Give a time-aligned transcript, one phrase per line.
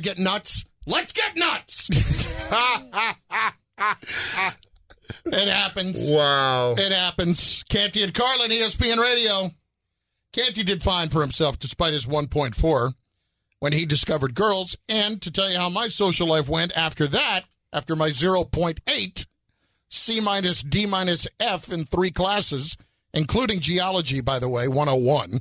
[0.00, 0.64] Get nuts.
[0.86, 1.88] Let's get nuts.
[5.24, 6.10] it happens.
[6.10, 6.74] Wow.
[6.76, 7.64] It happens.
[7.68, 9.50] Canty and Carlin, ESPN Radio.
[10.32, 12.92] Canty did fine for himself despite his 1.4
[13.60, 14.76] when he discovered girls.
[14.88, 19.26] And to tell you how my social life went after that, after my 0.8,
[19.88, 22.76] C minus, D minus, F in three classes,
[23.14, 25.40] including geology, by the way, 101.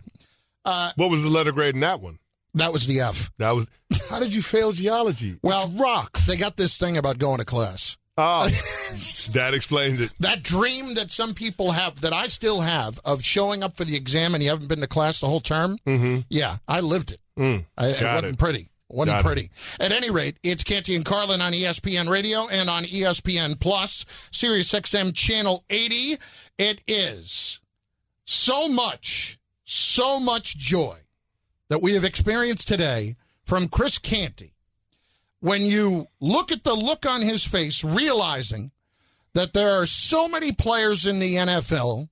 [0.63, 2.19] Uh, what was the letter grade in that one?
[2.55, 3.32] That was the F.
[3.38, 3.68] That was.
[4.09, 5.38] How did you fail geology?
[5.44, 6.26] Well, It's rocks.
[6.26, 7.98] They got this thing about going to class.
[8.18, 8.47] Oh,
[9.34, 10.14] that explains it.
[10.22, 13.95] That dream that some people have, that I still have, of showing up for the
[13.97, 15.78] exam and you haven't been to class the whole term.
[15.86, 16.20] Mm-hmm.
[16.30, 17.20] Yeah, I lived it.
[17.38, 18.38] Mm, I, it wasn't it.
[18.39, 18.67] pretty.
[18.88, 19.23] Wasn't Got it.
[19.25, 19.50] pretty.
[19.81, 24.72] At any rate, it's Canty and Carlin on ESPN Radio and on ESPN Plus, Sirius
[24.72, 26.17] XM Channel 80.
[26.58, 27.59] It is
[28.23, 30.95] so much, so much joy
[31.69, 34.53] that we have experienced today from Chris Canty.
[35.39, 38.72] When you look at the look on his face, realizing
[39.33, 42.09] that there are so many players in the NFL,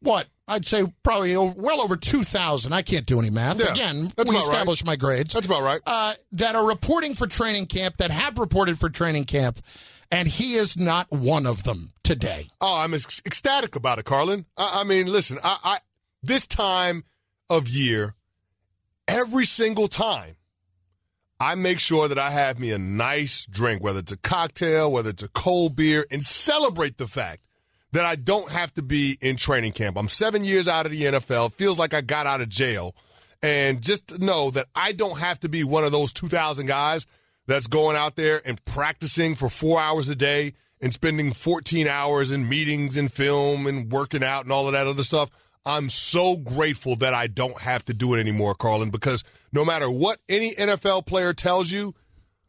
[0.00, 2.72] what I'd say probably well over 2,000.
[2.72, 3.58] I can't do any math.
[3.58, 4.84] Yeah, Again, we about right.
[4.86, 5.34] my grades.
[5.34, 5.80] That's about right.
[5.86, 9.60] Uh, that are reporting for training camp, that have reported for training camp,
[10.10, 12.46] and he is not one of them today.
[12.60, 14.46] Oh, I'm ecstatic about it, Carlin.
[14.56, 15.78] I, I mean, listen, I, I
[16.22, 17.04] this time
[17.50, 18.14] of year,
[19.08, 20.36] every single time,
[21.38, 25.10] I make sure that I have me a nice drink, whether it's a cocktail, whether
[25.10, 27.42] it's a cold beer, and celebrate the fact
[27.92, 29.96] that I don't have to be in training camp.
[29.96, 31.52] I'm seven years out of the NFL.
[31.52, 32.94] Feels like I got out of jail.
[33.42, 37.06] And just know that I don't have to be one of those 2,000 guys
[37.46, 42.30] that's going out there and practicing for four hours a day and spending 14 hours
[42.30, 45.30] in meetings and film and working out and all of that other stuff.
[45.66, 49.90] I'm so grateful that I don't have to do it anymore, Carlin, because no matter
[49.90, 51.92] what any NFL player tells you,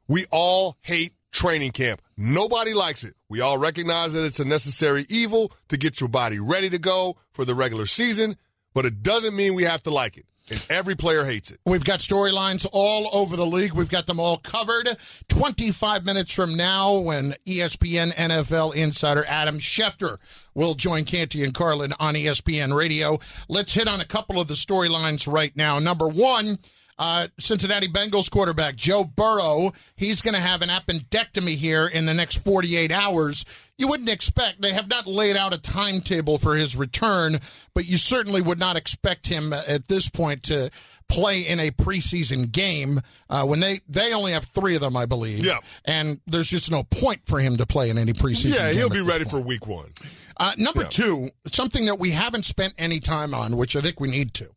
[0.08, 2.02] we all hate training camp.
[2.16, 3.16] Nobody likes it.
[3.28, 7.18] We all recognize that it's a necessary evil to get your body ready to go
[7.32, 8.38] for the regular season,
[8.74, 10.26] but it doesn't mean we have to like it.
[10.50, 11.60] And every player hates it.
[11.66, 13.74] We've got storylines all over the league.
[13.74, 14.90] We've got them all covered.
[15.28, 20.18] 25 minutes from now, when ESPN NFL insider Adam Schefter
[20.54, 23.20] will join Canty and Carlin on ESPN Radio.
[23.50, 25.80] Let's hit on a couple of the storylines right now.
[25.80, 26.60] Number one,
[27.00, 29.72] uh, Cincinnati Bengals quarterback Joe Burrow.
[29.96, 33.46] He's going to have an appendectomy here in the next 48 hours.
[33.78, 37.40] You wouldn't expect, they have not laid out a timetable for his return,
[37.76, 40.72] but you certainly would not expect him uh, at this point to
[41.08, 43.00] play in a preseason game
[43.30, 45.46] uh, when they, they only have three of them, I believe.
[45.46, 45.60] Yeah.
[45.86, 49.02] And there's just no point for him to play in any preseason Yeah, he'll be
[49.02, 49.30] ready point.
[49.44, 49.94] for week one.
[50.38, 50.88] Uh, number Yeah.
[50.90, 54.50] two, something that we haven't spent any time on, which I think we need to,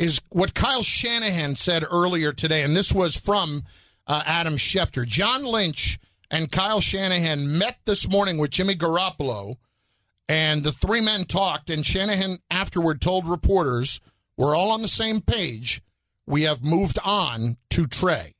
[0.00, 3.64] is what Kyle Shanahan said earlier today, and this was from
[4.06, 5.06] uh, Adam Schefter.
[5.06, 5.98] John Lynch
[6.30, 9.56] and Kyle Shanahan met this morning with Jimmy Garoppolo,
[10.26, 14.00] and the three men talked, and Shanahan afterward told reporters,
[14.38, 15.82] we're all on the same page.
[16.26, 18.32] We have moved on to Trey.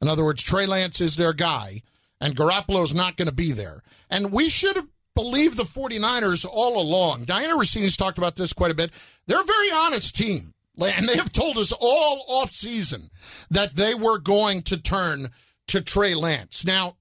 [0.00, 1.82] In other words, Trey Lance is their guy,
[2.20, 3.82] and Garoppolo's not going to be there.
[4.10, 7.24] And we should have believed the 49ers all along.
[7.24, 8.92] Dianna Russini's talked about this quite a bit.
[9.26, 10.54] They're a very honest team.
[10.98, 13.08] And they have told us all off season
[13.50, 15.28] that they were going to turn
[15.68, 16.64] to Trey Lance.
[16.64, 16.96] Now,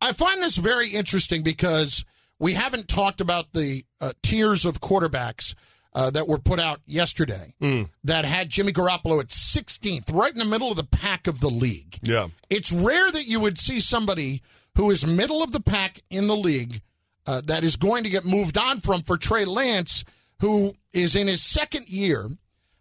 [0.00, 2.04] I find this very interesting because
[2.38, 5.54] we haven't talked about the uh, tiers of quarterbacks
[5.94, 7.54] uh, that were put out yesterday
[8.02, 11.48] that had Jimmy Garoppolo at 16th, right in the middle of the pack of the
[11.48, 11.98] league.
[12.02, 12.26] Yeah.
[12.50, 14.42] It's rare that you would see somebody
[14.76, 16.82] who is middle of the pack in the league
[17.26, 20.04] uh, that is going to get moved on from for Trey Lance,
[20.40, 22.28] who is in his second year,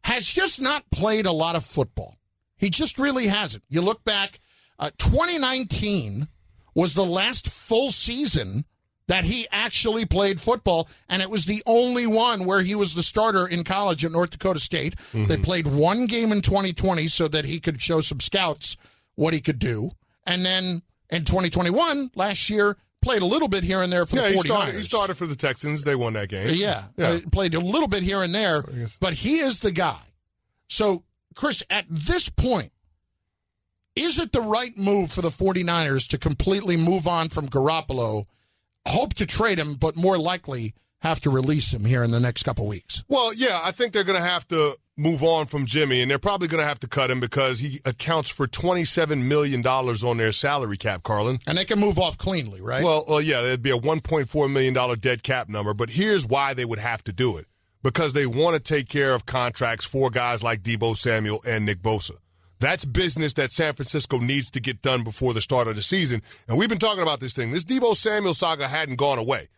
[0.04, 2.18] has just not played a lot of football.
[2.58, 3.64] He just really hasn't.
[3.70, 4.40] You look back,
[4.80, 6.28] uh, 2019
[6.76, 8.66] was the last full season
[9.08, 13.04] that he actually played football, and it was the only one where he was the
[13.04, 14.96] starter in college at North Dakota State.
[15.14, 18.78] They played one game in 2020 so that he could show some scouts
[19.16, 19.92] what he could do.
[20.26, 24.30] And then in 2021, last year, played a little bit here and there for Yeah,
[24.30, 24.46] the 49ers.
[24.46, 25.84] started, he started for the Texans.
[25.84, 26.50] They won that game.
[26.56, 27.20] Yeah, Yeah.
[27.32, 28.64] played a little bit here and there,
[29.00, 30.00] but he is the guy.
[30.70, 31.04] So,
[31.36, 32.72] Chris, at this point,
[33.96, 38.26] is it the right move for the 49ers to completely move on from Garoppolo,
[38.88, 42.44] hope to trade him, but more likely have to release him here in the next
[42.44, 43.04] couple weeks?
[43.08, 46.20] Well, yeah, I think they're going to have to move on from Jimmy, and they're
[46.20, 50.32] probably going to have to cut him because he accounts for $27 million on their
[50.32, 51.40] salary cap, Carlin.
[51.48, 52.84] And they can move off cleanly, right?
[52.84, 56.66] Well, well yeah, it'd be a $1.4 million dead cap number, but here's why they
[56.66, 57.48] would have to do it
[57.82, 61.82] because they want to take care of contracts for guys like Deebo Samuel and Nick
[61.82, 62.16] Bosa.
[62.60, 66.22] That's business that San Francisco needs to get done before the start of the season.
[66.48, 67.52] And we've been talking about this thing.
[67.52, 69.50] This Deebo Samuel saga hadn't gone away.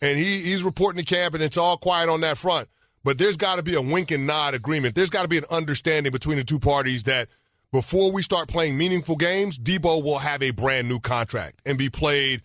[0.00, 2.68] And he, he's reporting to camp, and it's all quiet on that front.
[3.04, 4.94] But there's got to be a wink and nod agreement.
[4.94, 7.28] There's got to be an understanding between the two parties that
[7.70, 11.90] before we start playing meaningful games, Deebo will have a brand new contract and be
[11.90, 12.42] played,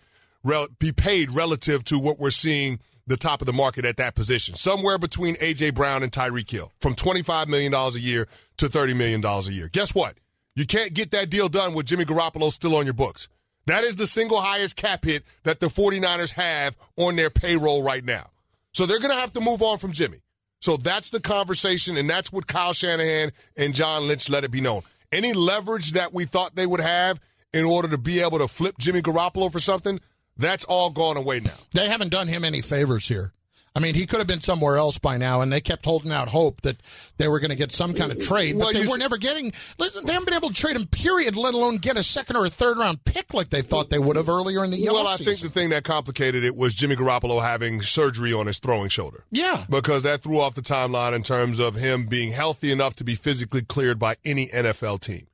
[0.78, 4.54] be paid relative to what we're seeing the top of the market at that position,
[4.54, 5.70] somewhere between A.J.
[5.70, 8.28] Brown and Tyreek Hill, from $25 million a year
[8.58, 9.68] to $30 million a year.
[9.72, 10.16] Guess what?
[10.54, 13.28] You can't get that deal done with Jimmy Garoppolo still on your books.
[13.66, 18.04] That is the single highest cap hit that the 49ers have on their payroll right
[18.04, 18.30] now.
[18.72, 20.20] So they're going to have to move on from Jimmy.
[20.60, 24.60] So that's the conversation, and that's what Kyle Shanahan and John Lynch let it be
[24.60, 24.82] known.
[25.10, 27.18] Any leverage that we thought they would have
[27.52, 29.98] in order to be able to flip Jimmy Garoppolo for something,
[30.36, 31.50] that's all gone away now.
[31.72, 33.32] They haven't done him any favors here.
[33.74, 36.28] I mean, he could have been somewhere else by now, and they kept holding out
[36.28, 36.76] hope that
[37.18, 39.52] they were going to get some kind of trade, but well, they were never getting.
[39.78, 42.50] They haven't been able to trade him, period, let alone get a second or a
[42.50, 44.92] third round pick like they thought they would have earlier in the year.
[44.92, 48.58] Well, I think the thing that complicated it was Jimmy Garoppolo having surgery on his
[48.58, 49.24] throwing shoulder.
[49.30, 49.64] Yeah.
[49.70, 53.14] Because that threw off the timeline in terms of him being healthy enough to be
[53.14, 55.26] physically cleared by any NFL team.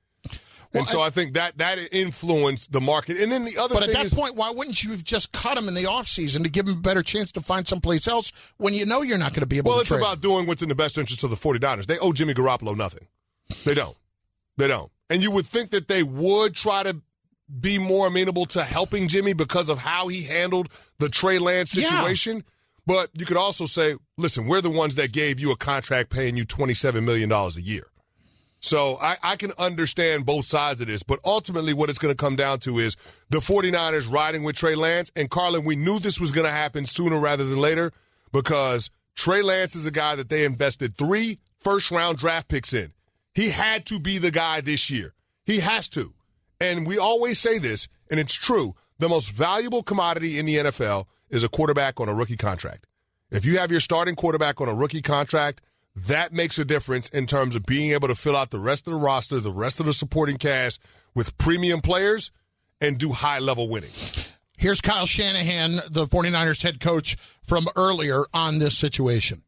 [0.77, 3.19] Well, and so I, I, think that that influenced the market.
[3.19, 5.59] And then the other But at that is, point, why wouldn't you have just cut
[5.59, 8.75] him in the offseason to give him a better chance to find someplace else when
[8.75, 10.63] you know you're not going to be able well, to Well, it's about doing what's
[10.63, 11.87] in the best interest of the 49ers.
[11.87, 13.07] They owe Jimmy Garoppolo nothing.
[13.65, 13.97] They don't.
[14.57, 14.91] They don't.
[15.09, 17.01] And you would think that they would try to
[17.61, 20.69] be more amenable to helping Jimmy because of how he handled
[20.99, 22.37] the Trey Lance situation.
[22.37, 22.43] Yeah.
[22.87, 26.37] But you could also say, listen, we're the ones that gave you a contract paying
[26.37, 27.89] you $27 million a year.
[28.67, 32.17] So I, I, can understand both sides of this, but ultimately what it's going to
[32.17, 32.97] come down to is
[33.31, 35.13] the 49ers riding with Trey Lance.
[35.15, 37.93] And Carlin, we knew this was going to happen sooner rather than later
[38.33, 42.93] because Trey Lance is a guy that they invested three first round draft picks in.
[43.35, 45.15] He had to be the guy this year.
[45.45, 46.13] He has to.
[46.61, 48.75] And we always say this, and it's true.
[48.99, 52.89] The most valuable commodity in the NFL is a quarterback on a rookie contract.
[53.31, 55.63] If you have your starting quarterback on a rookie contract,
[55.97, 58.93] that makes a difference in terms of being able to fill out the rest of
[58.93, 60.79] the roster, the rest of the supporting cast
[61.15, 62.31] with premium players
[62.81, 63.91] and do high level winning.
[64.59, 69.43] Here's Kyle Shanahan, the 49ers head coach, from earlier on this situation.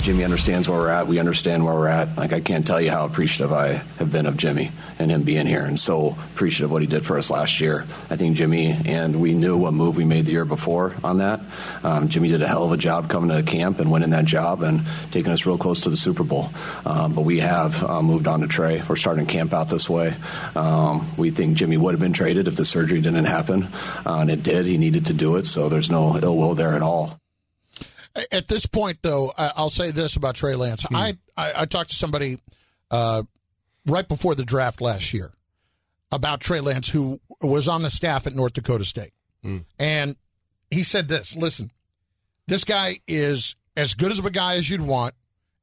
[0.00, 1.06] Jimmy understands where we're at.
[1.06, 2.16] We understand where we're at.
[2.16, 5.46] Like I can't tell you how appreciative I have been of Jimmy and him being
[5.46, 7.82] here, and so appreciative of what he did for us last year.
[8.08, 11.40] I think Jimmy and we knew what move we made the year before on that.
[11.84, 14.62] Um, Jimmy did a hell of a job coming to camp and winning that job
[14.62, 16.50] and taking us real close to the Super Bowl.
[16.86, 18.82] Um, but we have uh, moved on to Trey.
[18.88, 20.14] We're starting camp out this way.
[20.56, 23.68] Um, we think Jimmy would have been traded if the surgery didn't happen,
[24.06, 24.64] uh, and it did.
[24.64, 27.19] He needed to do it, so there's no ill will there at all.
[28.32, 30.84] At this point, though, I'll say this about Trey Lance.
[30.84, 30.96] Hmm.
[30.96, 32.38] I, I, I talked to somebody
[32.90, 33.22] uh,
[33.86, 35.32] right before the draft last year
[36.12, 39.12] about Trey Lance, who was on the staff at North Dakota State,
[39.42, 39.58] hmm.
[39.78, 40.16] and
[40.70, 41.70] he said this: "Listen,
[42.46, 45.14] this guy is as good as of a guy as you'd want,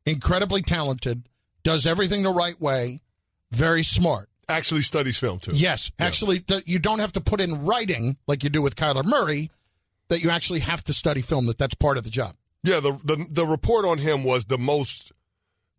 [0.05, 1.27] incredibly talented,
[1.63, 3.01] does everything the right way,
[3.51, 5.51] very smart." Actually studies film too.
[5.53, 6.05] Yes, yeah.
[6.05, 9.51] actually, you don't have to put in writing like you do with Kyler Murray
[10.07, 11.47] that you actually have to study film.
[11.47, 12.36] That that's part of the job.
[12.63, 15.11] Yeah, the the, the report on him was the most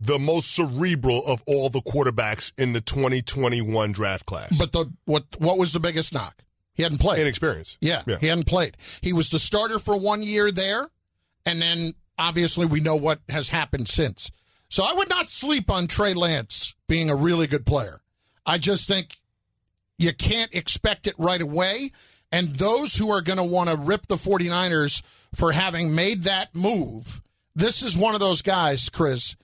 [0.01, 4.57] the most cerebral of all the quarterbacks in the 2021 draft class.
[4.57, 6.43] But the what what was the biggest knock?
[6.75, 7.21] He hadn't played.
[7.21, 7.77] Inexperience.
[7.81, 8.77] Yeah, yeah, he hadn't played.
[9.03, 10.89] He was the starter for one year there,
[11.45, 14.31] and then obviously we know what has happened since.
[14.69, 18.01] So I would not sleep on Trey Lance being a really good player.
[18.45, 19.17] I just think
[19.99, 21.93] you can't expect it right away.
[22.31, 25.03] And those who are going to want to rip the 49ers
[25.35, 27.21] for having made that move,
[27.55, 29.37] this is one of those guys, Chris,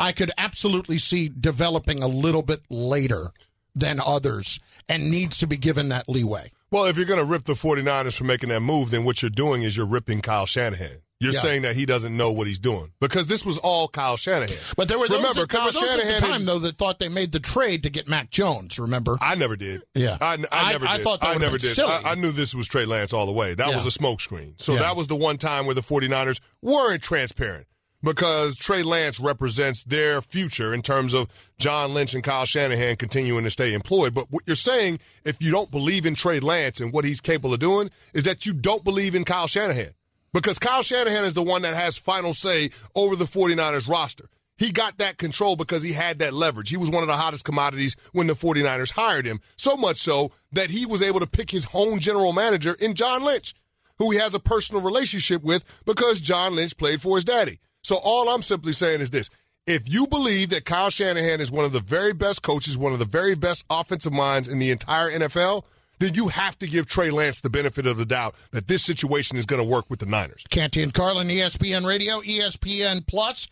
[0.00, 3.30] I could absolutely see developing a little bit later
[3.74, 6.50] than others and needs to be given that leeway.
[6.70, 9.30] Well, if you're going to rip the 49ers for making that move, then what you're
[9.30, 10.98] doing is you're ripping Kyle Shanahan.
[11.20, 11.40] You're yeah.
[11.40, 14.54] saying that he doesn't know what he's doing because this was all Kyle Shanahan.
[14.76, 16.46] But there were those, remember, that, Kyle there were those Shanahan at the time, is,
[16.46, 18.78] though, that thought they made the trade to get Mac Jones.
[18.78, 19.18] Remember?
[19.20, 19.82] I never did.
[19.96, 20.86] Yeah, I, I, I never.
[20.86, 21.02] I, did.
[21.02, 21.76] thought I never did.
[21.80, 23.54] I, I, knew this was Trey Lance all the way.
[23.54, 23.74] That yeah.
[23.74, 24.60] was a smokescreen.
[24.60, 24.80] So yeah.
[24.80, 27.66] that was the one time where the 49ers weren't transparent.
[28.02, 33.42] because Trey Lance represents their future in terms of John Lynch and Kyle Shanahan continuing
[33.42, 34.14] to stay employed.
[34.14, 37.54] But what you're saying, if you don't believe in Trey Lance and what he's capable
[37.54, 39.90] of doing, is that you don't believe in Kyle Shanahan.
[40.32, 44.28] Because Kyle Shanahan is the one that has final say over the 49ers roster.
[44.58, 46.68] He got that control because he had that leverage.
[46.68, 49.40] He was one of the hottest commodities when the 49ers hired him.
[49.56, 53.24] So much so that he was able to pick his own general manager in John
[53.24, 53.54] Lynch,
[53.98, 57.60] who he has a personal relationship with because John Lynch played for his daddy.
[57.82, 59.30] So all I'm simply saying is this.
[59.66, 62.98] If you believe that Kyle Shanahan is one of the very best coaches, one of
[62.98, 65.62] the very best offensive minds in the entire NFL,
[65.98, 69.36] then you have to give Trey Lance the benefit of the doubt that this situation
[69.36, 70.44] is going to work with the Niners.
[70.50, 73.48] Canty and Carlin, ESPN Radio, ESPN Plus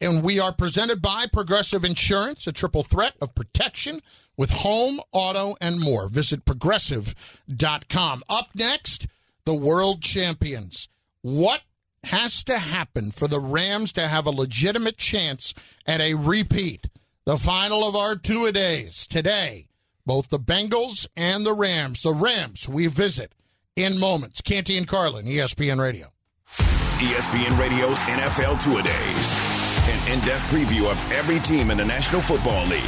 [0.00, 4.00] and we are presented by Progressive Insurance, a triple threat of protection
[4.36, 6.08] with home, auto, and more.
[6.08, 8.22] Visit progressive.com.
[8.28, 9.06] Up next,
[9.44, 10.88] the world champions.
[11.22, 11.62] What
[12.04, 15.54] has to happen for the Rams to have a legitimate chance
[15.86, 16.88] at a repeat?
[17.24, 19.68] The final of our two a days today.
[20.06, 22.02] Both the Bengals and the Rams.
[22.02, 23.34] The Rams we visit
[23.76, 24.40] in moments.
[24.40, 26.08] Canty and Carlin, ESPN Radio.
[26.48, 32.22] ESPN Radio's NFL Two a Days an in-depth preview of every team in the National
[32.22, 32.82] Football League.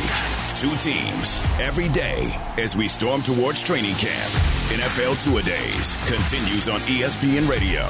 [0.56, 4.32] Two teams every day as we storm towards training camp.
[4.72, 7.86] NFL Two-A-Days continues on ESPN Radio.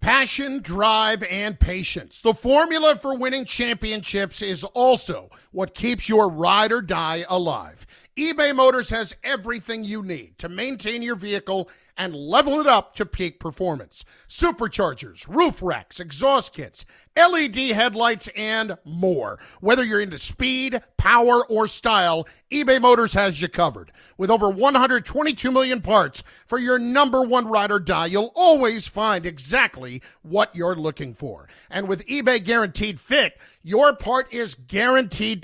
[0.00, 2.20] Passion, drive, and patience.
[2.20, 7.86] The formula for winning championships is also what keeps your ride or die alive.
[8.16, 13.06] eBay Motors has everything you need to maintain your vehicle and level it up to
[13.06, 14.04] peak performance.
[14.28, 16.84] Superchargers, roof racks, exhaust kits,
[17.16, 19.38] LED headlights, and more.
[19.60, 23.92] Whether you're into speed, power, or style, eBay Motors has you covered.
[24.18, 29.24] With over 122 million parts for your number one ride or die, you'll always find
[29.24, 31.48] exactly what you're looking for.
[31.70, 35.43] And with eBay Guaranteed Fit, your part is guaranteed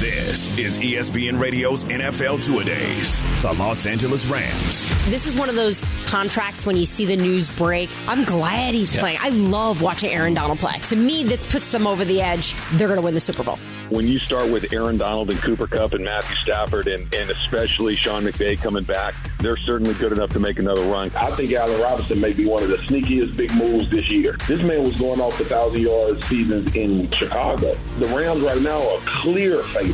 [0.00, 3.20] This is ESPN Radio's NFL Two A Days.
[3.42, 5.10] The Los Angeles Rams.
[5.10, 7.90] This is one of those contracts when you see the news break.
[8.08, 9.00] I'm glad he's yeah.
[9.00, 9.18] playing.
[9.20, 10.78] I love watching Aaron Donald play.
[10.78, 12.54] To me, this puts them over the edge.
[12.72, 13.56] They're going to win the Super Bowl.
[13.90, 17.94] When you start with Aaron Donald and Cooper Kupp and Matthew Stafford and, and especially
[17.94, 21.10] Sean McVay coming back, they're certainly good enough to make another run.
[21.14, 24.36] I think Allen Robinson may be one of the sneakiest big moves this year.
[24.48, 27.74] This man was going off the thousand yard seasons in Chicago.
[27.98, 29.89] The Rams right now are clear favorite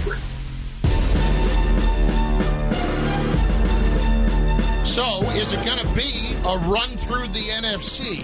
[4.84, 8.22] So, is it going to be a run through the NFC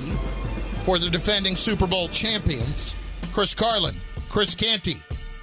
[0.85, 2.95] for the defending Super Bowl champions?
[3.33, 3.95] Chris Carlin,
[4.29, 4.97] Chris Canty,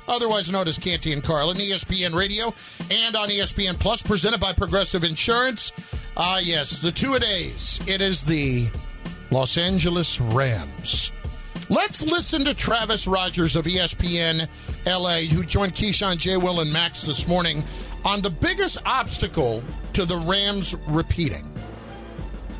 [0.07, 2.53] otherwise known as Canty and Carlin, ESPN Radio,
[2.89, 5.71] and on ESPN Plus, presented by Progressive Insurance.
[6.17, 7.79] Ah, yes, the two a days.
[7.85, 8.67] It is the
[9.29, 11.11] Los Angeles Rams.
[11.69, 14.47] Let's listen to Travis Rogers of ESPN
[14.87, 16.35] LA, who joined Keyshawn, J.
[16.35, 17.63] Will, and Max this morning
[18.03, 21.48] on the biggest obstacle to the Rams repeating.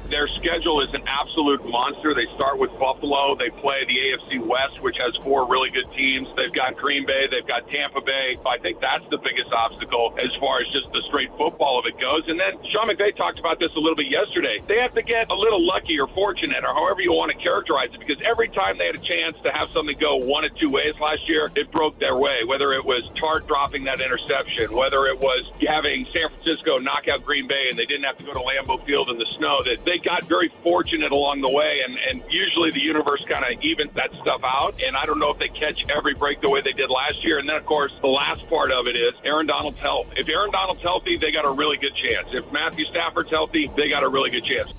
[0.09, 2.15] Their schedule is an absolute monster.
[2.15, 3.35] They start with Buffalo.
[3.35, 6.27] They play the AFC West, which has four really good teams.
[6.35, 7.27] They've got Green Bay.
[7.29, 8.37] They've got Tampa Bay.
[8.45, 11.99] I think that's the biggest obstacle as far as just the straight football of it
[11.99, 12.27] goes.
[12.27, 14.59] And then Sean McVay talked about this a little bit yesterday.
[14.67, 17.89] They have to get a little lucky or fortunate or however you want to characterize
[17.93, 20.69] it because every time they had a chance to have something go one of two
[20.69, 22.43] ways last year, it broke their way.
[22.43, 27.23] Whether it was Tartt dropping that interception, whether it was having San Francisco knock out
[27.23, 29.85] Green Bay and they didn't have to go to Lambeau Field in the snow, that
[29.85, 33.91] they got very fortunate along the way, and, and usually the universe kind of evens
[33.95, 34.81] that stuff out.
[34.83, 37.39] And I don't know if they catch every break the way they did last year.
[37.39, 40.07] And then, of course, the last part of it is Aaron Donald's health.
[40.15, 42.27] If Aaron Donald's healthy, they got a really good chance.
[42.31, 44.73] If Matthew Stafford's healthy, they got a really good chance.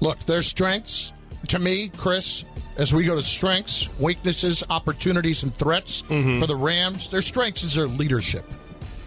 [0.00, 1.12] Look, their strengths,
[1.48, 2.44] to me, Chris,
[2.76, 6.38] as we go to strengths, weaknesses, opportunities, and threats mm-hmm.
[6.38, 8.44] for the Rams, their strengths is their leadership.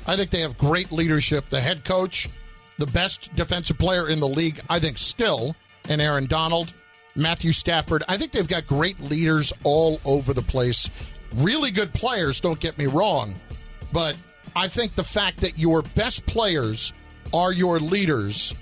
[0.08, 1.50] I think they have great leadership.
[1.50, 2.30] The head coach
[2.78, 5.56] the best defensive player in the league, I think, still,
[5.90, 6.74] and Aaron Donald,
[7.16, 8.04] Matthew Stafford.
[8.08, 11.14] I think they've got great leaders all over the place.
[11.36, 13.36] Really good players, don't get me wrong.
[13.92, 14.16] But
[14.56, 16.94] I think the fact that your best players
[17.34, 18.54] are your leaders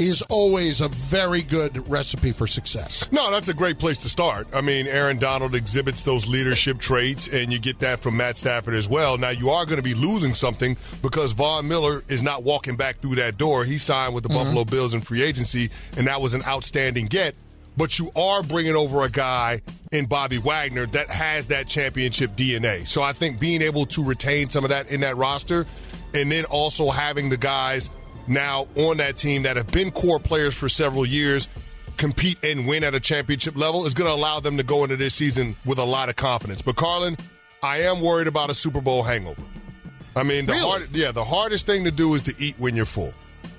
[0.00, 3.06] is always a very good recipe for success.
[3.12, 4.48] No, that's a great place to start.
[4.52, 8.74] I mean, Aaron Donald exhibits those leadership traits, and you get that from Matt Stafford
[8.74, 9.18] as well.
[9.18, 12.96] Now, you are going to be losing something because Von Miller is not walking back
[12.96, 13.64] through that door.
[13.64, 14.38] He signed with the mm-hmm.
[14.38, 17.34] Buffalo Bills in free agency, and that was an outstanding get.
[17.76, 19.60] But you are bringing over a guy
[19.92, 22.86] in Bobby Wagner that has that championship DNA.
[22.86, 25.66] So I think being able to retain some of that in that roster,
[26.14, 27.90] and then also having the guys
[28.30, 31.48] now on that team that have been core players for several years
[32.00, 34.96] compete and win at a championship level is going to allow them to go into
[34.96, 36.62] this season with a lot of confidence.
[36.62, 37.16] But Carlin,
[37.62, 39.42] I am worried about a Super Bowl hangover.
[40.16, 40.66] I mean, the really?
[40.66, 43.12] hard, yeah, the hardest thing to do is to eat when you're full.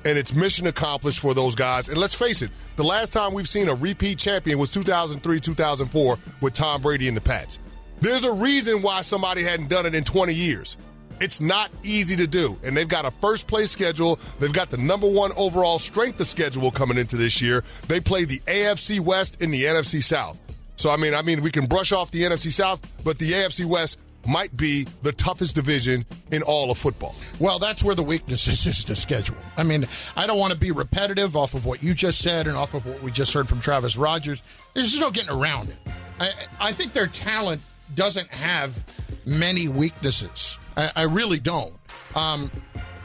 [0.05, 1.87] And it's mission accomplished for those guys.
[1.87, 6.17] And let's face it, the last time we've seen a repeat champion was 2003, 2004
[6.41, 7.59] with Tom Brady and the Pats.
[7.99, 10.77] There's a reason why somebody hadn't done it in 20 years.
[11.21, 12.57] It's not easy to do.
[12.63, 14.19] And they've got a first place schedule.
[14.39, 17.63] They've got the number one overall strength of schedule coming into this year.
[17.87, 20.39] They play the AFC West and the NFC South.
[20.75, 23.65] So I mean, I mean, we can brush off the NFC South, but the AFC
[23.65, 27.15] West might be the toughest division in all of football.
[27.39, 29.37] Well, that's where the weakness is, is the schedule.
[29.57, 32.55] I mean, I don't want to be repetitive off of what you just said and
[32.55, 34.41] off of what we just heard from Travis Rogers.
[34.73, 35.77] There's just no getting around it.
[36.19, 37.61] I, I think their talent
[37.95, 38.83] doesn't have
[39.25, 40.59] many weaknesses.
[40.77, 41.73] I, I really don't.
[42.15, 42.51] Um,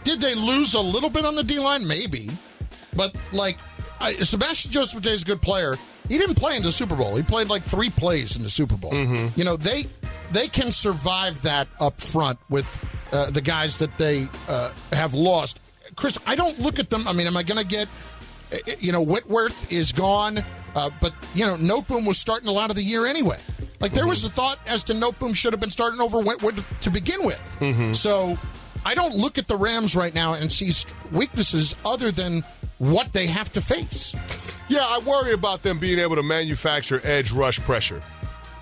[0.04, 1.86] did they lose a little bit on the D line?
[1.86, 2.30] Maybe,
[2.94, 3.58] but like
[4.00, 5.76] I, Sebastian Joseph is a good player.
[6.08, 7.16] He didn't play in the Super Bowl.
[7.16, 8.92] He played like three plays in the Super Bowl.
[8.92, 9.38] Mm-hmm.
[9.38, 9.86] You know they
[10.32, 12.66] they can survive that up front with
[13.12, 15.60] uh, the guys that they uh, have lost.
[15.96, 17.08] Chris, I don't look at them.
[17.08, 17.88] I mean, am I going to get?
[18.52, 20.44] Uh, you know, Whitworth is gone,
[20.76, 23.38] uh, but you know, Noteboom was starting a lot of the year anyway.
[23.80, 26.90] Like there was a thought as to Noteboom should have been starting over Whitworth to
[26.90, 27.40] begin with.
[27.60, 27.94] Mm-hmm.
[27.94, 28.38] So
[28.84, 30.70] I don't look at the Rams right now and see
[31.12, 32.42] weaknesses other than
[32.78, 34.14] what they have to face.
[34.68, 38.02] Yeah, I worry about them being able to manufacture edge rush pressure.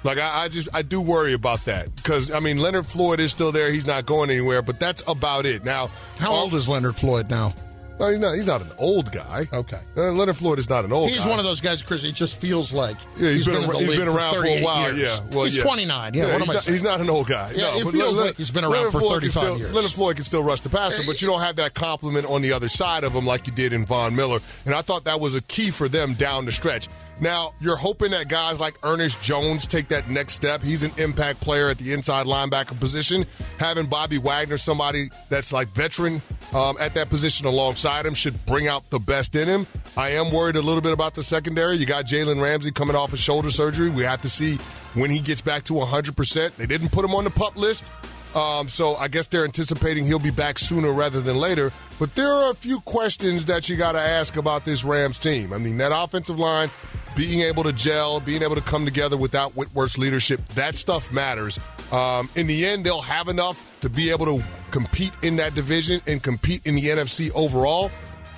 [0.04, 3.32] Like I, I just I do worry about that because I mean Leonard Floyd is
[3.32, 4.62] still there; he's not going anywhere.
[4.62, 5.64] But that's about it.
[5.64, 7.54] Now, how old is Leonard Floyd now?
[8.00, 8.34] No, he's not.
[8.34, 9.44] He's not an old guy.
[9.52, 11.10] Okay, uh, Leonard Floyd is not an old.
[11.10, 11.30] He's guy.
[11.30, 12.02] one of those guys, Chris.
[12.02, 14.62] He just feels like yeah, he's, he's been, been, he's been around for, for, a
[14.62, 14.94] while.
[14.94, 15.20] Years.
[15.20, 15.62] Yeah, well, he's yeah.
[15.62, 16.14] 29.
[16.14, 16.74] Yeah, yeah what he's, am I not, saying?
[16.74, 17.52] he's not an old guy.
[17.54, 19.58] Yeah, no, it but feels Leonard, like he's been around Leonard for Floyd 35 still,
[19.58, 19.74] years.
[19.74, 22.52] Leonard Floyd can still rush the passer, but you don't have that complement on the
[22.52, 24.40] other side of him like you did in Von Miller.
[24.66, 26.88] And I thought that was a key for them down the stretch.
[27.20, 30.62] Now, you're hoping that guys like Ernest Jones take that next step.
[30.62, 33.24] He's an impact player at the inside linebacker position.
[33.58, 36.20] Having Bobby Wagner, somebody that's like veteran
[36.54, 39.66] um, at that position alongside him, should bring out the best in him.
[39.96, 41.76] I am worried a little bit about the secondary.
[41.76, 43.90] You got Jalen Ramsey coming off of shoulder surgery.
[43.90, 44.58] We have to see
[44.94, 46.56] when he gets back to 100%.
[46.56, 47.90] They didn't put him on the pup list.
[48.34, 51.72] Um, so I guess they're anticipating he'll be back sooner rather than later.
[51.98, 55.52] But there are a few questions that you got to ask about this Rams team.
[55.52, 56.70] I mean, that offensive line
[57.14, 61.60] being able to gel, being able to come together without Whitworth's leadership, that stuff matters.
[61.92, 66.00] Um, in the end, they'll have enough to be able to compete in that division
[66.08, 67.90] and compete in the NFC overall.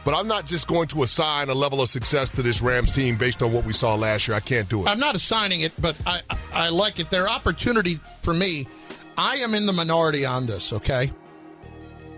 [0.04, 3.16] But I'm not just going to assign a level of success to this Rams team
[3.16, 4.36] based on what we saw last year.
[4.36, 4.88] I can't do it.
[4.88, 6.20] I'm not assigning it, but I,
[6.52, 7.10] I like it.
[7.10, 8.66] Their opportunity for me,
[9.18, 11.10] I am in the minority on this, okay?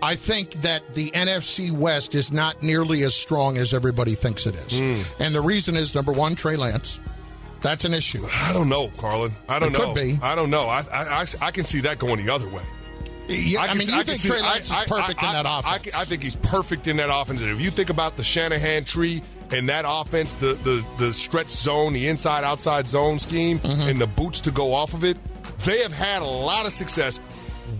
[0.01, 4.55] I think that the NFC West is not nearly as strong as everybody thinks it
[4.55, 4.81] is.
[4.81, 5.19] Mm.
[5.19, 6.99] And the reason is number one, Trey Lance.
[7.61, 8.25] That's an issue.
[8.31, 9.35] I don't know, Carlin.
[9.49, 9.93] I don't it know.
[9.93, 10.17] Could be.
[10.21, 10.67] I don't know.
[10.69, 12.63] I, I, I can see that going the other way.
[13.27, 15.95] Yeah, I, I, mean, you think Trey Lance is perfect in that offense?
[15.95, 17.41] I, think he's perfect in that offense.
[17.41, 21.49] And if you think about the Shanahan tree and that offense, the the the stretch
[21.49, 23.89] zone, the inside outside zone scheme, Mm-hmm.
[23.89, 25.17] and the boots to go off of it,
[25.65, 27.19] they have had a lot of success,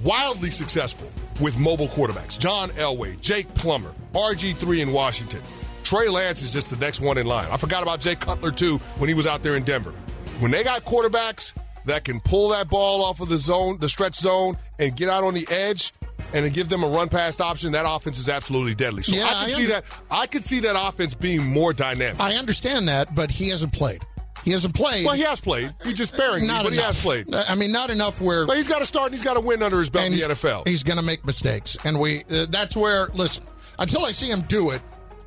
[0.04, 1.10] wildly successful
[1.42, 2.38] with mobile quarterbacks.
[2.38, 5.42] John Elway, Jake Plummer, RG3 in Washington.
[5.84, 7.48] Trey Lance is just the next one in line.
[7.52, 9.92] I forgot about Jay Cutler too when he was out there in Denver.
[10.40, 11.54] When they got quarterbacks
[11.86, 15.24] that can pull that ball off of the zone, the stretch zone, and get out
[15.24, 15.94] on the edge
[16.34, 19.02] and give them a run pass option, that offense is absolutely deadly.
[19.04, 21.74] So Yeah, I can I see under- that I could see that offense being more
[21.74, 22.20] dynamic.
[22.22, 24.02] I understand that, but he hasn't played.
[24.50, 25.06] He hasn't played.
[25.06, 25.74] well, he has played.
[25.84, 26.82] He's just sparingly, not but enough.
[26.82, 27.34] he has played.
[27.36, 29.62] I mean, not enough where But he's got to start and he's got to win
[29.64, 30.68] under his belt in the NFL.
[30.68, 33.44] He's going to make mistakes, and we uh, that's where listen.
[33.78, 34.82] Until I see him do it,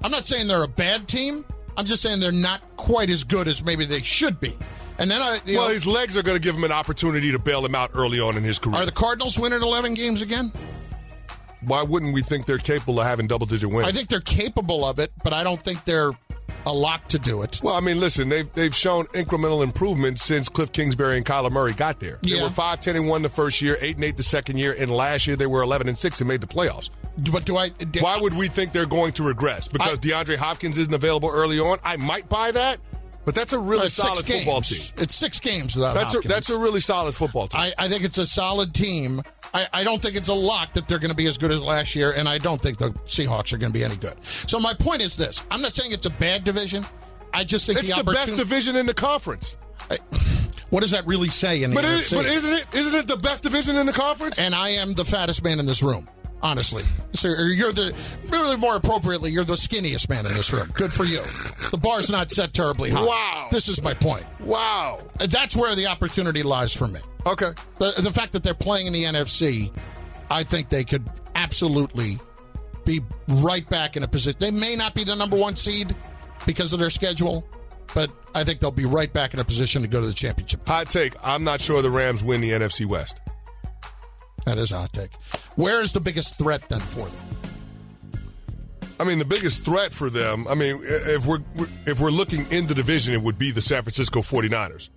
[0.05, 1.45] I'm not saying they're a bad team.
[1.77, 4.55] I'm just saying they're not quite as good as maybe they should be.
[4.99, 5.39] And then I.
[5.47, 7.93] Well, know, his legs are going to give him an opportunity to bail him out
[7.95, 8.77] early on in his career.
[8.77, 10.53] are the Cardinals winning 11 games again?
[11.63, 13.89] Why wouldn't we think they're capable of having double digit wins?
[13.89, 16.11] I think they're capable of it, but I don't think they're
[16.67, 17.61] a lot to do it.
[17.63, 21.73] Well, I mean, listen, they've they've shown incremental improvement since Cliff Kingsbury and Kyler Murray
[21.73, 22.19] got there.
[22.23, 22.45] They Yeah.
[22.45, 24.89] were five ten and one the first year, eight and eight the second year, and
[24.91, 26.91] last year they were eleven and six and made the playoffs.
[27.31, 27.71] But do I?
[28.01, 29.69] Why would we think they're going to regress?
[29.69, 31.79] Because I, DeAndre Hopkins isn't available early on.
[31.85, 32.79] I might buy that.
[33.25, 34.83] But that's a really solid football team.
[34.97, 36.25] It's six games without that's Hopkins.
[36.25, 37.61] A, that's a really solid football team.
[37.61, 39.23] I, I think it's a solid team.
[39.55, 41.61] I, I, don't think it's a lock that they're going to be as good as
[41.61, 44.15] last year, and I don't think the Seahawks are going to be any good.
[44.25, 46.85] So my point is this: I'm not saying it's a bad division.
[47.35, 49.57] I just think it's the, the best division in the conference.
[49.91, 49.97] I,
[50.71, 53.17] what does that really say in the but It, but isn't it isn't it the
[53.17, 54.39] best division in the conference?
[54.39, 56.09] And I am the fattest man in this room
[56.43, 56.83] honestly.
[57.13, 57.95] So you're the
[58.29, 60.69] really more appropriately, you're the skinniest man in this room.
[60.75, 61.21] Good for you.
[61.71, 63.05] The bar's not set terribly high.
[63.05, 63.49] Wow.
[63.51, 64.25] This is my point.
[64.41, 65.01] Wow.
[65.19, 67.01] That's where the opportunity lies for me.
[67.27, 67.51] Okay.
[67.79, 69.71] The, the fact that they're playing in the NFC,
[70.31, 72.19] I think they could absolutely
[72.85, 74.39] be right back in a position.
[74.39, 75.95] They may not be the number one seed
[76.47, 77.47] because of their schedule,
[77.95, 80.67] but I think they'll be right back in a position to go to the championship.
[80.67, 81.15] Hot take.
[81.23, 83.21] I'm not sure the Rams win the NFC West.
[84.47, 85.15] That is hot take.
[85.57, 87.43] Where is the biggest threat then for them?
[89.01, 91.41] I mean, the biggest threat for them, I mean, if we're
[91.87, 94.91] if we're looking in the division, it would be the San Francisco 49ers.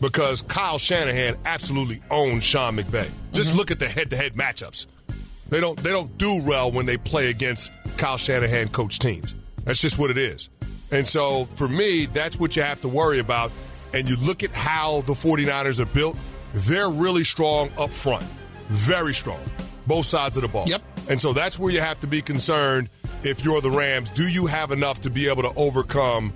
[0.00, 3.08] Because Kyle Shanahan absolutely owns Sean McVay.
[3.32, 3.58] Just mm-hmm.
[3.58, 4.86] look at the head-to-head matchups.
[5.50, 9.36] They don't they don't do well when they play against Kyle Shanahan coach teams.
[9.64, 10.50] That's just what it is.
[10.90, 13.52] And so for me, that's what you have to worry about.
[13.92, 16.16] And you look at how the 49ers are built,
[16.52, 18.26] they're really strong up front.
[18.74, 19.40] Very strong
[19.86, 20.64] both sides of the ball.
[20.66, 20.82] Yep.
[21.10, 22.88] And so that's where you have to be concerned
[23.22, 24.10] if you're the Rams.
[24.10, 26.32] Do you have enough to be able to overcome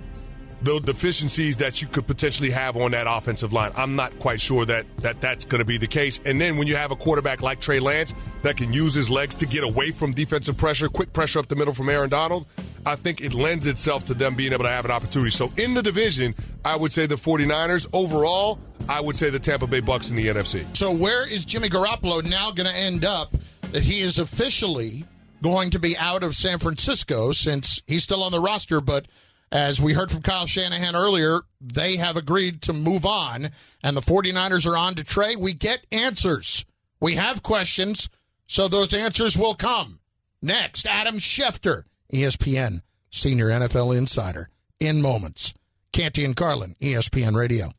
[0.61, 3.71] the deficiencies that you could potentially have on that offensive line?
[3.75, 6.19] I'm not quite sure that, that that's going to be the case.
[6.25, 9.35] And then when you have a quarterback like Trey Lance that can use his legs
[9.35, 12.45] to get away from defensive pressure, quick pressure up the middle from Aaron Donald,
[12.85, 15.31] I think it lends itself to them being able to have an opportunity.
[15.31, 19.67] So in the division, I would say the 49ers overall, I would say the Tampa
[19.67, 20.65] Bay Bucs in the NFC.
[20.75, 23.35] So where is Jimmy Garoppolo now going to end up?
[23.71, 25.05] That he is officially
[25.41, 29.05] going to be out of San Francisco since he's still on the roster, but
[29.51, 33.47] as we heard from Kyle Shanahan earlier, they have agreed to move on,
[33.83, 35.35] and the 49ers are on to Trey.
[35.35, 36.65] We get answers.
[36.99, 38.09] We have questions,
[38.47, 39.99] so those answers will come.
[40.41, 41.83] Next, Adam Schefter,
[42.13, 45.53] ESPN, senior NFL insider, in moments.
[45.91, 47.71] Canty and Carlin, ESPN Radio.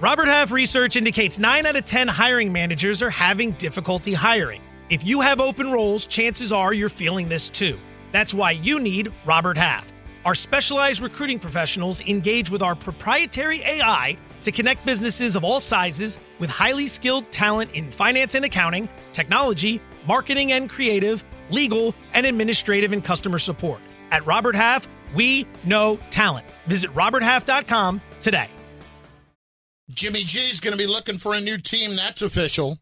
[0.00, 4.60] Robert Half research indicates 9 out of 10 hiring managers are having difficulty hiring.
[4.88, 7.78] If you have open roles, chances are you're feeling this too.
[8.10, 9.92] That's why you need Robert Half.
[10.24, 16.18] Our specialized recruiting professionals engage with our proprietary AI to connect businesses of all sizes
[16.38, 22.92] with highly skilled talent in finance and accounting, technology, marketing and creative, legal, and administrative
[22.92, 23.80] and customer support.
[24.12, 26.46] At Robert Half, we know talent.
[26.66, 28.48] Visit RobertHalf.com today.
[29.90, 31.96] Jimmy G is going to be looking for a new team.
[31.96, 32.78] That's official.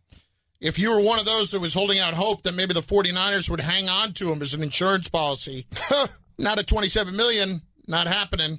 [0.61, 3.49] If you were one of those that was holding out hope that maybe the 49ers
[3.49, 5.67] would hang on to him as an insurance policy,
[6.41, 8.59] not at 27 million, not happening.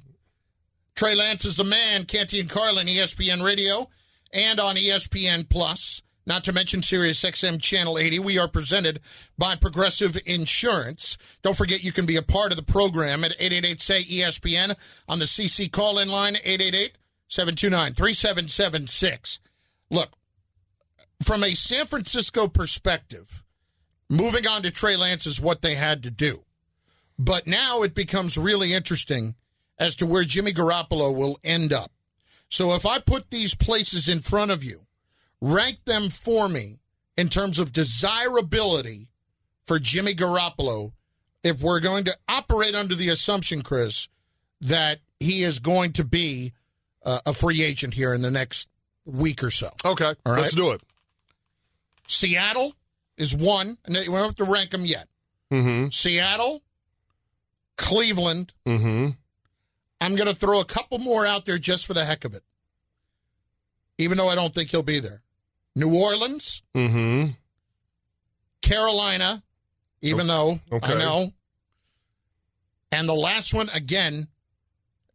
[0.94, 2.04] Trey Lance is the man.
[2.04, 3.88] Canty and Carlin, ESPN Radio,
[4.32, 6.02] and on ESPN Plus.
[6.24, 8.20] Not to mention Sirius XM Channel 80.
[8.20, 9.00] We are presented
[9.36, 11.18] by Progressive Insurance.
[11.42, 14.76] Don't forget you can be a part of the program at 888 say ESPN
[15.08, 19.40] on the CC call in line 888 729 3776.
[19.90, 20.10] Look,
[21.24, 23.42] from a San Francisco perspective,
[24.08, 26.44] moving on to Trey Lance is what they had to do.
[27.24, 29.36] But now it becomes really interesting
[29.78, 31.92] as to where Jimmy Garoppolo will end up.
[32.48, 34.86] So if I put these places in front of you,
[35.40, 36.80] rank them for me
[37.16, 39.06] in terms of desirability
[39.64, 40.92] for Jimmy Garoppolo
[41.44, 44.08] if we're going to operate under the assumption, Chris,
[44.60, 46.52] that he is going to be
[47.04, 48.68] uh, a free agent here in the next
[49.06, 49.68] week or so.
[49.84, 50.80] Okay, all right, let's do it.
[52.08, 52.74] Seattle
[53.16, 55.06] is one, and we don't have to rank them yet.
[55.52, 55.90] Mm-hmm.
[55.90, 56.62] Seattle,
[57.82, 58.54] Cleveland.
[58.64, 59.10] Mm-hmm.
[60.00, 62.42] I'm going to throw a couple more out there just for the heck of it,
[63.98, 65.20] even though I don't think he'll be there.
[65.76, 67.30] New Orleans, mm-hmm.
[68.62, 69.42] Carolina,
[70.00, 70.60] even though.
[70.82, 71.32] I know.
[72.90, 74.28] And the last one, again,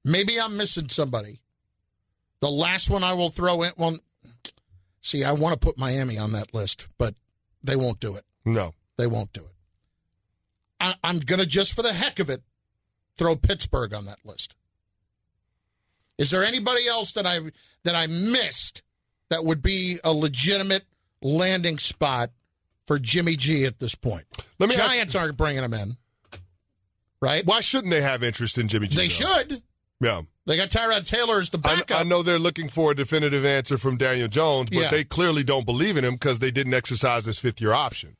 [0.03, 1.39] maybe I'm missing somebody.
[2.41, 3.71] The last one I will throw in.
[3.77, 3.97] Well,
[5.01, 7.13] see, I want to put Miami on that list, but
[7.63, 8.23] they won't do it.
[8.45, 9.53] No, they won't do it.
[10.79, 12.41] I, I'm going to just for the heck of it
[13.17, 14.55] throw Pittsburgh on that list.
[16.17, 17.39] Is there anybody else that I
[17.83, 18.81] that I missed
[19.29, 20.83] that would be a legitimate
[21.21, 22.31] landing spot
[22.85, 24.25] for Jimmy G at this point?
[24.59, 25.97] Let me Giants ask, aren't bringing him in,
[27.21, 27.45] right?
[27.45, 28.95] Why shouldn't they have interest in Jimmy G?
[28.95, 29.09] They though?
[29.09, 29.61] should.
[29.99, 30.21] Yeah.
[30.45, 31.91] They got Tyrod Taylor as the backup.
[31.91, 34.89] I, I, know they're looking for a definitive answer from Daniel Jones, but yeah.
[34.89, 38.15] they clearly don't believe in him because they didn't exercise his fifth year option.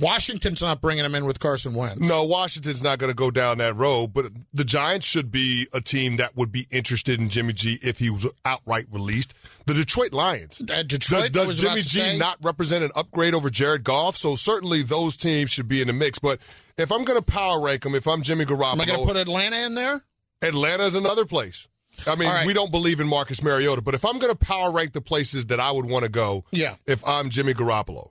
[0.00, 2.06] Washington's not bringing him in with Carson Wentz.
[2.06, 5.80] No, Washington's not going to go down that road, but the Giants should be a
[5.80, 9.34] team that would be interested in Jimmy G if he was outright released.
[9.66, 10.60] The Detroit Lions.
[10.60, 12.18] Uh, Detroit, does, does Jimmy G say.
[12.18, 14.16] not represent an upgrade over Jared Goff?
[14.16, 16.18] So certainly those teams should be in the mix.
[16.18, 16.40] But
[16.76, 19.06] if I'm going to power rank them, if I'm Jimmy Garoppolo, Am I going to
[19.06, 20.02] put Atlanta in there?
[20.42, 21.68] Atlanta's another place.
[22.06, 22.46] I mean, right.
[22.46, 25.46] we don't believe in Marcus Mariota, but if I'm going to power rank the places
[25.46, 26.74] that I would want to go, Yeah.
[26.86, 28.08] if I'm Jimmy Garoppolo,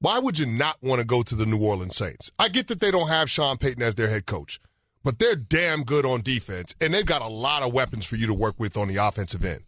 [0.00, 2.30] why would you not want to go to the New Orleans Saints?
[2.38, 4.60] I get that they don't have Sean Payton as their head coach,
[5.02, 8.26] but they're damn good on defense, and they've got a lot of weapons for you
[8.26, 9.62] to work with on the offensive end.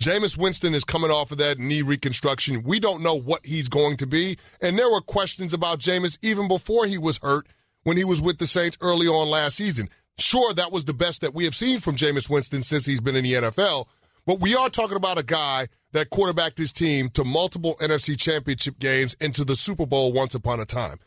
[0.00, 2.62] Jameis Winston is coming off of that knee reconstruction.
[2.64, 6.48] We don't know what he's going to be, and there were questions about Jameis even
[6.48, 7.46] before he was hurt
[7.84, 9.88] when he was with the Saints early on last season.
[10.18, 13.14] Sure, that was the best that we have seen from Jameis Winston since he's been
[13.14, 13.86] in the NFL,
[14.26, 18.78] but we are talking about a guy that quarterbacked his team to multiple NFC championship
[18.78, 20.98] games and to the Super Bowl once upon a time.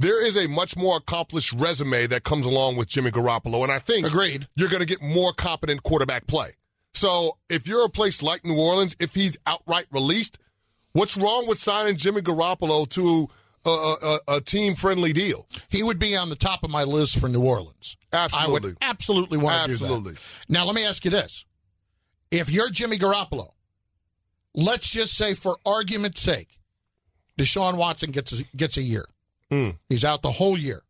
[0.00, 3.80] There is a much more accomplished resume that comes along with Jimmy Garoppolo, and I
[3.80, 4.46] think Agreed.
[4.54, 6.50] you're going to get more competent quarterback play.
[6.94, 10.38] So if you're a place like New Orleans, if he's outright released,
[10.92, 13.28] what's wrong with signing Jimmy Garoppolo to
[13.64, 15.48] a, a, a team friendly deal?
[15.68, 17.96] He would be on the top of my list for New Orleans.
[18.12, 18.12] Absolutely.
[18.12, 18.68] I Absolutely.
[18.70, 20.12] would absolutely want to Absolutely.
[20.12, 20.44] do that.
[20.48, 21.44] Now, let me ask you this.
[22.30, 23.48] If you're Jimmy Garoppolo,
[24.58, 26.58] let's just say for argument's sake,
[27.38, 29.06] Deshaun Watson gets a, gets a year.
[29.50, 29.70] Hmm.
[29.88, 30.82] He's out the whole year.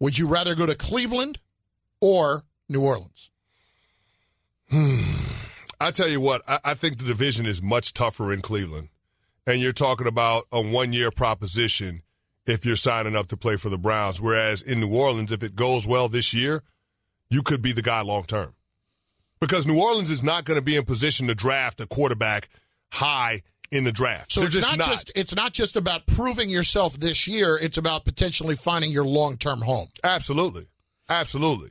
[0.00, 1.38] Would you rather go to Cleveland
[2.00, 3.30] or New Orleans?
[5.80, 8.88] I tell you what, I, I think the division is much tougher in Cleveland.
[9.46, 12.02] And you're talking about a one year proposition
[12.46, 14.20] if you're signing up to play for the Browns.
[14.20, 16.64] Whereas in New Orleans, if it goes well this year,
[17.30, 18.55] you could be the guy long term.
[19.40, 22.48] Because New Orleans is not going to be in position to draft a quarterback
[22.92, 24.32] high in the draft.
[24.32, 27.58] So They're it's just not, just it's not just about proving yourself this year.
[27.60, 29.88] It's about potentially finding your long term home.
[30.04, 30.66] Absolutely.
[31.08, 31.70] Absolutely.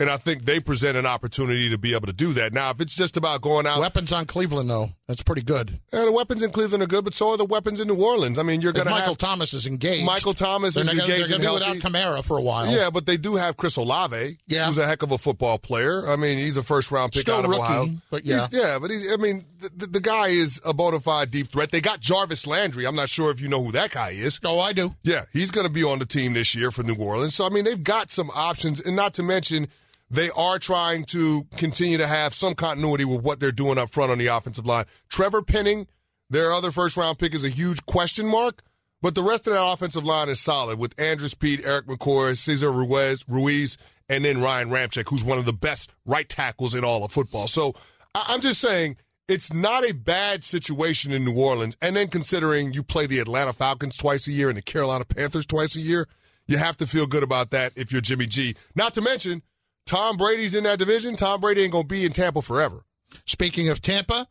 [0.00, 2.52] And I think they present an opportunity to be able to do that.
[2.54, 5.78] Now, if it's just about going out, Weapons on Cleveland though, that's pretty good.
[5.92, 8.38] Yeah, the weapons in Cleveland are good, but so are the weapons in New Orleans.
[8.38, 10.06] I mean, you're going to Michael have Thomas is engaged.
[10.06, 12.66] Michael Thomas they're is gonna- engaged They're going to be without Kamara for a while.
[12.74, 14.66] Yeah, but they do have Chris Olave, Yeah.
[14.66, 16.08] who's a heck of a football player.
[16.10, 17.86] I mean, he's a first round pick Still out of rookie, Ohio.
[18.10, 18.36] but yeah.
[18.36, 19.44] He's- yeah, but I mean,
[19.76, 21.72] the, the guy is a bona fide deep threat.
[21.72, 22.86] They got Jarvis Landry.
[22.86, 24.40] I'm not sure if you know who that guy is.
[24.44, 24.94] Oh, I do.
[25.02, 27.34] Yeah, he's going to be on the team this year for New Orleans.
[27.34, 29.68] So, I mean, they've got some options, and not to mention,
[30.10, 34.10] they are trying to continue to have some continuity with what they're doing up front
[34.10, 34.84] on the offensive line.
[35.08, 35.86] Trevor Penning,
[36.28, 38.62] their other first round pick, is a huge question mark,
[39.02, 42.72] but the rest of that offensive line is solid with Andrus Peat, Erik McCoy, Cesar
[42.72, 47.04] Ruiz, Ruiz, and then Ryan Ramczyk, who's one of the best right tackles in all
[47.04, 47.46] of football.
[47.46, 47.74] So
[48.14, 48.96] I'm just saying
[49.28, 51.76] it's not a bad situation in New Orleans.
[51.80, 55.46] And then considering you play the Atlanta Falcons twice a year and the Carolina Panthers
[55.46, 56.08] twice a year,
[56.48, 58.56] you have to feel good about that if you're Jimmy G.
[58.74, 59.42] Not to mention,
[59.86, 61.16] Tom Brady's in that division.
[61.16, 62.82] Tom Brady ain't going to be in Tampa forever.
[63.26, 64.28] Speaking of Tampa,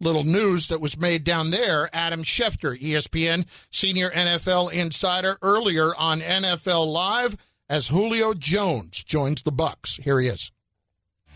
[0.00, 1.88] little news that was made down there.
[1.92, 7.36] Adam Schefter, ESPN senior NFL insider, earlier on NFL Live
[7.68, 10.00] as Julio Jones joins the Bucs.
[10.02, 10.52] Here he is.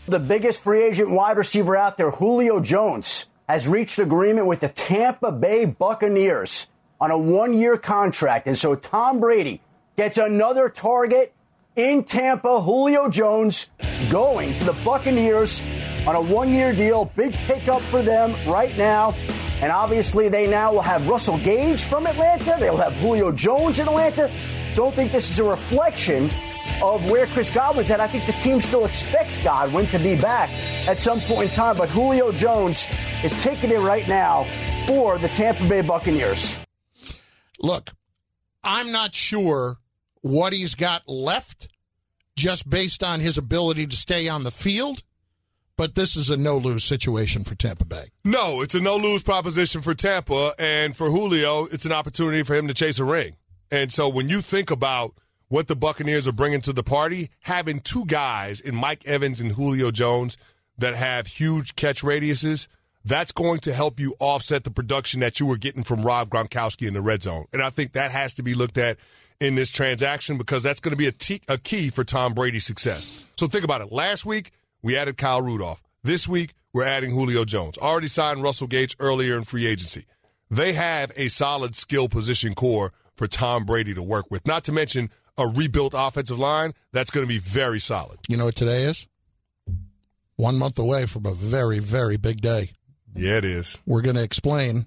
[0.07, 4.69] The biggest free agent wide receiver out there, Julio Jones, has reached agreement with the
[4.69, 6.67] Tampa Bay Buccaneers
[6.99, 8.47] on a one year contract.
[8.47, 9.61] And so Tom Brady
[9.97, 11.33] gets another target
[11.75, 12.61] in Tampa.
[12.61, 13.67] Julio Jones
[14.09, 15.61] going to the Buccaneers
[16.05, 17.05] on a one year deal.
[17.15, 19.11] Big pickup for them right now.
[19.61, 22.57] And obviously, they now will have Russell Gage from Atlanta.
[22.59, 24.31] They'll have Julio Jones in Atlanta.
[24.73, 26.29] Don't think this is a reflection
[26.81, 27.99] of where Chris Godwin's at.
[27.99, 30.49] I think the team still expects Godwin to be back
[30.87, 32.87] at some point in time, but Julio Jones
[33.23, 34.47] is taking it right now
[34.87, 36.57] for the Tampa Bay Buccaneers.
[37.59, 37.91] Look,
[38.63, 39.77] I'm not sure
[40.21, 41.67] what he's got left
[42.35, 45.03] just based on his ability to stay on the field,
[45.77, 48.05] but this is a no lose situation for Tampa Bay.
[48.23, 50.53] No, it's a no lose proposition for Tampa.
[50.59, 53.35] And for Julio, it's an opportunity for him to chase a ring.
[53.71, 55.13] And so when you think about
[55.47, 59.51] what the Buccaneers are bringing to the party, having two guys in Mike Evans and
[59.51, 60.37] Julio Jones
[60.77, 62.67] that have huge catch radiuses,
[63.03, 66.87] that's going to help you offset the production that you were getting from Rob Gronkowski
[66.87, 67.45] in the red zone.
[67.51, 68.97] And I think that has to be looked at
[69.41, 72.63] in this transaction because that's going to be a, t- a key for Tom Brady's
[72.63, 73.25] success.
[73.37, 73.91] So think about it.
[73.91, 74.51] Last week,
[74.83, 75.81] we added Kyle Rudolph.
[76.03, 77.77] This week, we're adding Julio Jones.
[77.77, 80.05] Already signed Russell Gage earlier in free agency.
[80.49, 84.71] They have a solid skill position core for Tom Brady to work with, not to
[84.71, 88.19] mention a rebuilt offensive line that's going to be very solid.
[88.29, 89.07] You know what today is?
[90.35, 92.69] One month away from a very, very big day.
[93.15, 93.81] Yeah, it is.
[93.85, 94.85] We're going to explain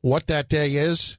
[0.00, 1.18] what that day is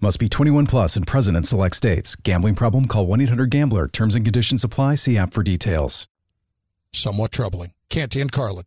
[0.00, 2.16] Must be 21 plus and present in select states.
[2.16, 2.86] Gambling problem?
[2.86, 3.88] Call 1 800 GAMBLER.
[3.88, 4.96] Terms and conditions apply.
[4.96, 6.06] See app for details.
[6.92, 7.72] Somewhat troubling.
[7.88, 8.66] Canty and Carlin,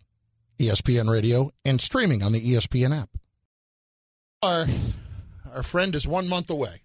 [0.57, 3.09] ESPN Radio, and streaming on the ESPN app.
[4.41, 4.65] Our
[5.53, 6.81] our friend is one month away.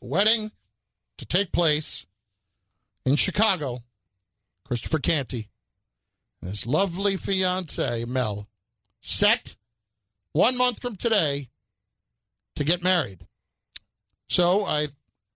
[0.00, 0.50] Wedding
[1.18, 2.06] to take place
[3.04, 3.78] in Chicago.
[4.64, 5.48] Christopher Canty
[6.40, 8.48] and his lovely fiancee Mel
[9.00, 9.56] set
[10.32, 11.48] one month from today
[12.60, 13.26] to get married.
[14.28, 14.88] So I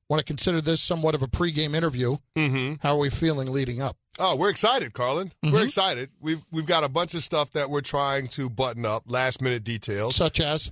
[0.09, 2.17] want to consider this somewhat of a pregame interview.
[2.37, 2.75] Mm-hmm.
[2.81, 3.97] How are we feeling leading up?
[4.19, 5.33] Oh, we're excited, Carlin.
[5.45, 5.53] Mhm.
[5.53, 6.11] We're excited.
[6.21, 9.65] We've we've got a bunch of stuff that we're trying to button up, last minute
[9.65, 10.15] details.
[10.15, 10.71] Such as?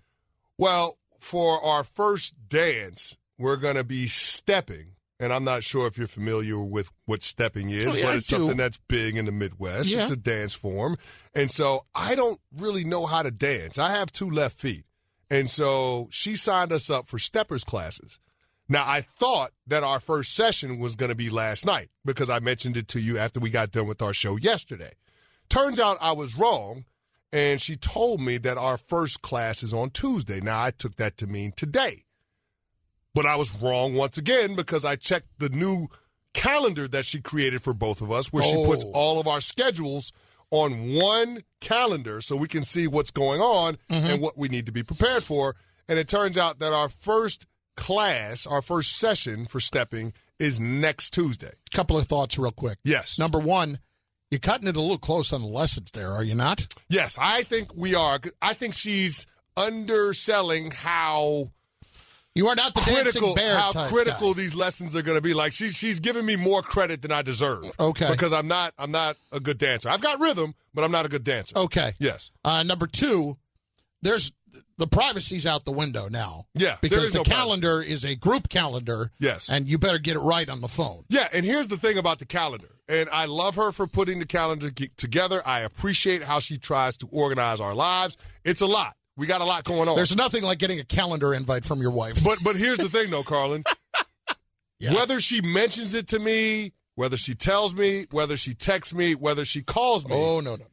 [0.59, 4.89] Well, for our first dance, we're going to be stepping.
[5.19, 8.27] And I'm not sure if you're familiar with what stepping is, Oh, yeah, but it's
[8.27, 9.89] something that's big in the Midwest.
[9.89, 10.01] Yeah.
[10.03, 10.97] It's a dance form.
[11.33, 13.79] And so I don't really know how to dance.
[13.79, 14.85] I have two left feet.
[15.33, 18.19] And so she signed us up for steppers classes.
[18.69, 22.39] Now, I thought that our first session was going to be last night because I
[22.39, 24.93] mentioned it to you after we got done with our show yesterday.
[25.49, 26.85] Turns out I was wrong,
[27.33, 30.41] and she told me that our first class is on Tuesday.
[30.41, 32.05] Now, I took that to mean today.
[33.15, 35.89] But I was wrong once again because I checked the new
[36.35, 38.93] calendar that she created for both of us, where she puts Oh.
[38.93, 40.13] all of our schedules
[40.53, 44.07] on one calendar so we can see what's going on mm-hmm.
[44.07, 45.57] and what we need to be prepared for.
[45.89, 51.11] And it turns out that our first class, our first session for stepping is next
[51.11, 51.53] Tuesday.
[51.73, 52.79] Couple of thoughts, real quick.
[52.85, 53.19] Yes.
[53.19, 53.79] Number one,
[54.31, 56.67] you're cutting it a little close on the lessons there, are you not?
[56.89, 58.21] Yes, I think we are.
[58.41, 61.51] I think she's underselling how
[62.35, 64.41] You are not the critical dancing bear how critical guy.
[64.41, 65.35] these lessons are going to be.
[65.35, 67.65] Like she's she's giving me more credit than I deserve.
[67.79, 68.11] Okay.
[68.11, 69.89] because I'm not I'm not a good dancer.
[69.91, 71.57] I've got rhythm, but I'm not a good dancer.
[71.59, 71.93] Okay.
[71.99, 72.31] Yes.
[72.45, 73.37] Uh, number two,
[74.01, 74.33] there's
[74.79, 76.47] the privacy's out the window now.
[76.55, 77.31] Yeah, Because the no privacy.
[77.31, 79.11] calendar is a group calendar.
[79.19, 79.49] Yes.
[79.51, 81.05] And you better get it right on the phone.
[81.09, 82.69] Yeah, and here's the thing about the calendar.
[82.89, 85.41] And I love her for putting the calendar together.
[85.47, 88.17] I appreciate how she tries to organize our lives.
[88.45, 88.97] It's a lot.
[89.17, 89.97] We got a lot going on.
[89.97, 92.23] There's nothing like getting a calendar invite from your wife.
[92.25, 93.65] But but here's the thing though, Carlin.
[94.79, 94.95] Yeah.
[94.95, 99.45] Whether she mentions it to me, whether she tells me, whether she texts me, whether
[99.45, 100.57] she calls me, Oh, no, no.
[100.57, 100.67] No.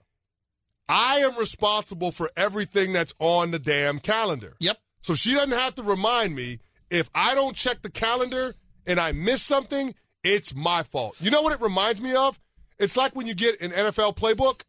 [0.90, 4.56] I am responsible for everything that's on the damn calendar.
[4.62, 4.80] Yep.
[5.04, 6.58] So she doesn't have to remind me
[6.90, 8.56] if I don't check the calendar
[8.88, 11.16] and I miss something, it's my fault.
[11.20, 12.40] You know what it reminds me of?
[12.80, 14.62] It's like when you get an NFL playbook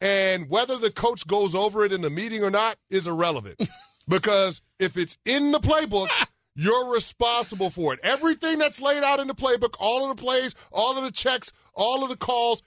[0.00, 3.60] and whether the coach goes over it in the meeting or not is irrelevant.
[4.08, 6.08] because if it's in the playbook,
[6.54, 8.00] you're responsible for it.
[8.02, 11.52] Everything that's laid out in the playbook, all of the plays, all of the checks,
[11.74, 12.62] all of the calls,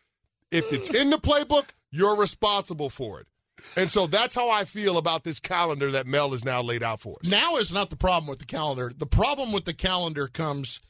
[0.51, 3.27] if it's in the playbook, you're responsible for it.
[3.77, 6.99] And so that's how I feel about this calendar that Mel has now laid out
[6.99, 7.29] for us.
[7.29, 8.91] Now is not the problem with the calendar.
[8.95, 10.81] The problem with the calendar comes,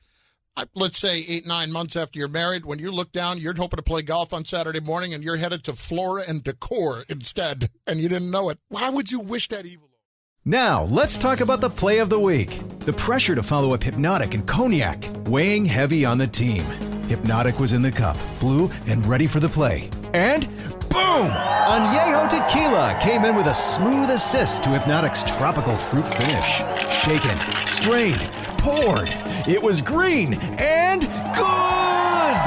[0.75, 2.65] let's say, eight, nine months after you're married.
[2.65, 5.63] When you look down, you're hoping to play golf on Saturday morning and you're headed
[5.63, 8.59] to Floor and Decor instead, and you didn't know it.
[8.69, 9.89] Why would you wish that evil?
[10.45, 12.59] Now, let's talk about the play of the week.
[12.79, 16.63] The pressure to follow up Hpnotiq and Cognac, weighing heavy on the team.
[17.07, 19.89] Hpnotiq was in the cup, blue, and ready for the play.
[20.13, 20.45] And
[20.89, 21.29] boom!
[21.63, 26.61] Añejo Tequila came in with a smooth assist to Hpnotiq's tropical fruit finish.
[26.91, 28.29] Shaken, strained,
[28.63, 29.09] poured.
[29.45, 32.37] It was green and good!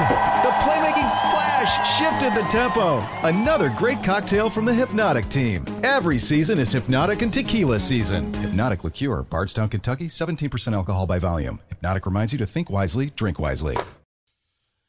[0.41, 3.05] The playmaking splash shifted the tempo.
[3.21, 5.63] Another great cocktail from the Hpnotiq team.
[5.83, 8.31] Every season is Hpnotiq and Tequila season.
[8.31, 11.59] Hpnotiq Liqueur, Bardstown, Kentucky, 17% alcohol by volume.
[11.71, 13.77] Hpnotiq reminds you to think wisely, drink wisely.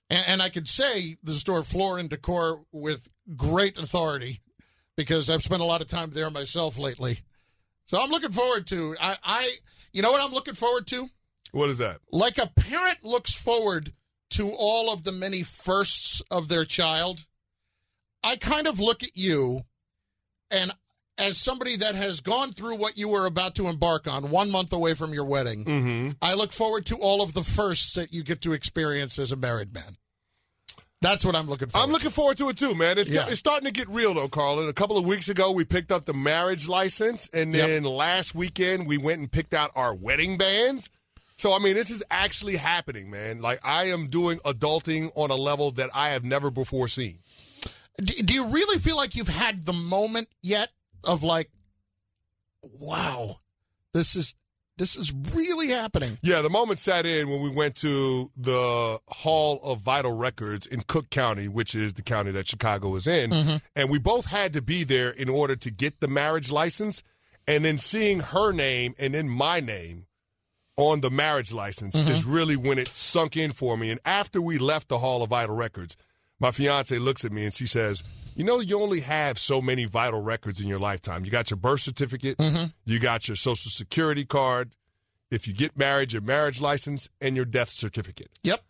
[0.09, 4.41] And, and I could say the store Floor and Decor with great authority
[4.97, 7.19] because I've spent a lot of time there myself lately.
[7.85, 8.97] So I'm looking forward to.
[8.99, 9.51] I, I
[9.93, 11.09] you know what I'm looking forward to?
[11.53, 11.99] What is that?
[12.13, 13.93] Like a parent looks forward
[14.31, 17.27] to all of the many firsts of their child.
[18.23, 19.63] I kind of look at you,
[20.51, 20.73] and
[21.17, 24.73] as somebody that has gone through what you were about to embark on, one month
[24.73, 26.11] away from your wedding, Mm-hmm.
[26.23, 29.37] I look forward to all of the firsts that you get to experience as a
[29.37, 29.97] married man.
[31.01, 31.79] That's what I'm looking for.
[31.79, 32.99] I'm looking forward to it too, man.
[32.99, 33.27] It's, Yeah.
[33.29, 34.69] it's starting to get real though, Carlin.
[34.69, 37.67] A couple of weeks ago, we picked up the marriage license, and Yep.
[37.69, 40.91] then last weekend we went and picked out our wedding bands.
[41.39, 43.41] So I mean, this is actually happening, man.
[43.41, 47.21] Like I am doing adulting on a level that I have never before seen.
[47.99, 50.69] Do, do you really feel like you've had the moment yet
[51.05, 51.51] of like,
[52.81, 53.37] wow,
[53.93, 54.35] this is
[54.77, 56.19] this is really happening?
[56.23, 60.83] Yeah, the moment sat in when we went to the Hall of Vital Records in
[60.83, 63.61] Cook County, which is the county that Chicago is in, Mhm.
[63.75, 67.03] and we both had to be there in order to get the marriage license,
[67.49, 70.07] and then seeing her name and then my name
[70.79, 72.09] on the marriage license Mhm.
[72.09, 73.91] is really when it sunk in for me.
[73.91, 75.97] And after we left the Hall of Vital Records,
[76.39, 78.05] my fiance looks at me and she says,
[78.37, 81.25] "You know, you only have so many vital records in your lifetime.
[81.25, 82.41] You got your birth certificate,
[82.85, 84.71] you got your social security card,
[85.33, 88.31] if you get married, your marriage license, and your death certificate.
[88.45, 88.65] Yep.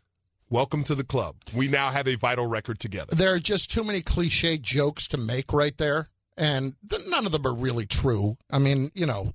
[0.49, 1.37] Welcome to the club.
[1.53, 3.15] We now have a vital record together.
[3.15, 7.33] There are just too many cliche jokes to make right there, and th- none of
[7.33, 8.39] them are really true.
[8.51, 9.35] I mean, you know,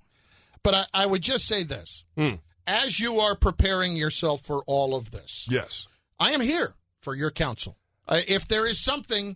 [0.64, 2.38] but I, I would just say this: Hmm.
[2.68, 5.88] As you are preparing yourself for all of this, Yes.
[6.20, 7.78] I am here for your counsel.
[8.08, 9.36] Uh, if there is something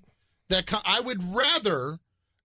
[0.49, 1.99] that co- I would rather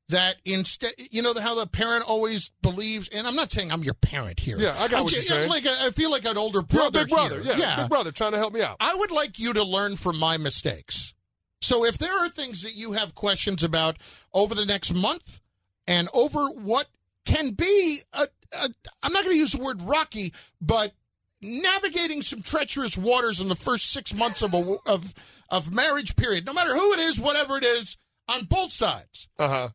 [0.08, 3.94] that instead, you know, how the parent always believes, and I'm not saying I'm your
[3.94, 4.58] parent here.
[4.58, 5.48] Yeah, I got I'm what ju- you're saying.
[5.48, 7.00] Like I feel like an older You're brother.
[7.00, 7.40] big brother.
[7.42, 7.54] here.
[7.56, 8.76] Yeah, big brother trying to help me out.
[8.80, 11.14] I would like you to learn from my mistakes.
[11.60, 13.96] So if there are things that you have questions about
[14.34, 15.40] over the next month
[15.86, 16.86] and over what
[17.24, 18.68] can be a, a
[19.02, 20.92] I'm not going to use the word rocky, but
[21.40, 25.14] navigating some treacherous waters in the first 6 months of a of
[25.50, 27.98] of marriage period, no matter who it is, whatever it is,
[28.28, 29.28] on both sides.
[29.38, 29.68] Uh-huh.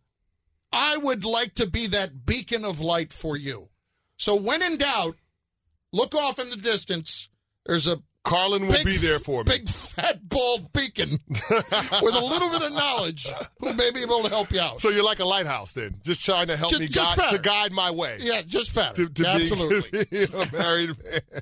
[0.71, 3.69] I would like to be that beacon of light for you.
[4.17, 5.15] So when in doubt,
[5.93, 7.30] look off in the distance.
[7.65, 9.57] There's a Carlin will big, be there for me.
[9.57, 13.28] Big fat bald beacon with a little bit of knowledge
[13.59, 14.80] who may be able to help you out.
[14.82, 17.38] So you're like a lighthouse then, just trying to help Just- me just guide, fatter.
[17.38, 18.17] to guide my way.
[18.19, 19.07] Yeah, just fatter.
[19.07, 20.05] To, to be- Absolutely.
[20.05, 21.41] to be a married man.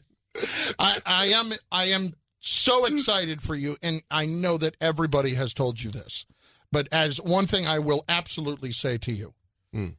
[0.80, 5.54] I, I am I am so excited for you, and I know that everybody has
[5.54, 6.26] told you this.
[6.72, 9.34] But as one thing I will absolutely say to you,
[9.74, 9.96] Mm.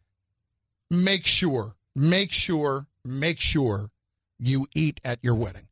[0.91, 3.91] make sure, make sure, make sure
[4.39, 5.66] you eat at your wedding.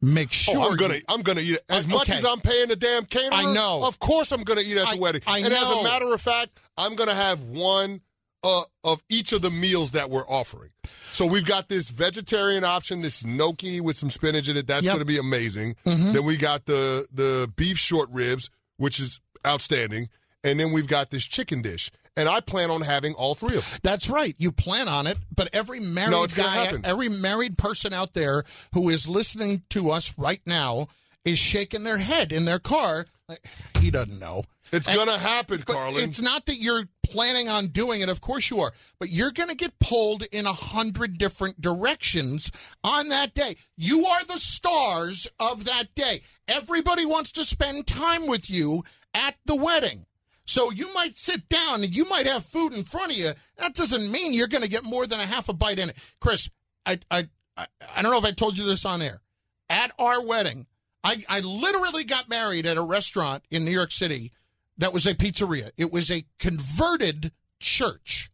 [0.00, 1.64] Make sure Oh, I'm gonna, you- I'm gonna eat it.
[1.68, 2.18] As much okay.
[2.18, 3.82] as I'm paying the damn caterer, I know.
[3.84, 5.22] Of course, I'm gonna eat at the I- wedding.
[5.26, 8.00] I and as a matter of fact, I'm gonna have one
[8.44, 10.70] uh, of each of the meals that we're offering.
[11.12, 14.68] So we've got this vegetarian option, this gnocchi with some spinach in it.
[14.68, 14.94] That's Yep.
[14.94, 15.74] gonna be amazing.
[15.84, 16.12] Mhm.
[16.12, 20.08] Then we got the the beef short ribs, which is outstanding.
[20.44, 21.90] And then we've got this chicken dish.
[22.18, 23.80] And I plan on having all three of them.
[23.82, 24.34] That's right.
[24.38, 28.44] You plan on it, but every married No, guy, every married person out there
[28.74, 30.88] who is listening to us right now
[31.24, 33.06] is shaking their head in their car.
[33.28, 33.44] Like,
[33.80, 34.44] he doesn't know.
[34.72, 36.08] It's And- gonna happen, Carlin.
[36.08, 38.08] It's not that you're planning on doing it.
[38.08, 42.50] Of course you are, but you're going to get pulled in a hundred different directions
[42.84, 43.56] on that day.
[43.78, 46.20] You are the stars of that day.
[46.46, 48.82] Everybody wants to spend time with you
[49.14, 50.04] at the wedding.
[50.48, 53.32] So you might sit down and you might have food in front of you.
[53.58, 55.96] That doesn't mean you're going to get more than a half a bite in it.
[56.20, 56.48] Chris,
[56.86, 59.20] I I I, I don't know if I told you this on air.
[59.68, 60.66] At our wedding,
[61.04, 64.32] I, I literally got married at a restaurant in New York City
[64.78, 65.70] that was a pizzeria.
[65.76, 68.30] It was a converted church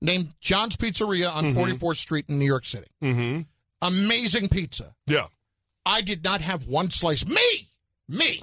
[0.00, 1.54] named John's Pizzeria on Mhm.
[1.54, 2.86] 44th Street in New York City.
[3.02, 3.40] Mm-hmm.
[3.82, 4.94] Amazing pizza.
[5.06, 5.26] Yeah.
[5.84, 7.26] I did not have one slice.
[7.26, 7.68] Me,
[8.08, 8.42] me,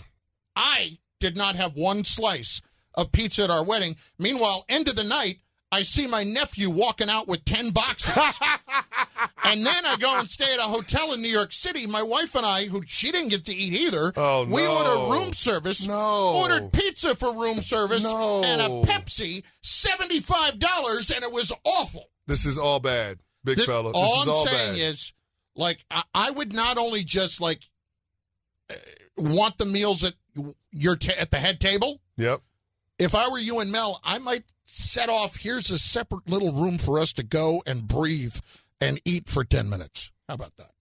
[0.55, 2.61] I did not have one slice
[2.95, 3.95] of pizza at our wedding.
[4.19, 5.37] Meanwhile, end of the night,
[5.71, 8.13] I see my nephew walking out with 10 boxes.
[9.43, 11.87] and then I go and stay at a hotel in New York City.
[11.87, 14.77] My wife and I, who she didn't get to eat either, Oh, we no.
[14.77, 15.87] ordered room service.
[15.87, 16.35] No.
[16.43, 18.43] Ordered pizza for room service No.
[18.43, 22.09] and a Pepsi, $75, and it was awful.
[22.27, 23.91] This is all bad, big Th- fella.
[23.93, 24.79] This all is I'm all saying bad.
[24.81, 25.13] is,
[25.55, 27.61] like, I, I would not only just like
[28.69, 28.75] uh,
[29.17, 30.13] want the meals at
[30.71, 31.99] your ta- at the head table.
[32.17, 32.41] Yep.
[33.03, 35.35] If I were you and Mel, I might set off.
[35.35, 38.35] Here's a separate little room for us to go and breathe
[38.79, 40.11] and eat for ten minutes.
[40.27, 40.71] How about that?